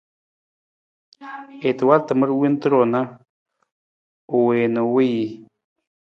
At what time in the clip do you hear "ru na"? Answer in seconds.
2.71-3.01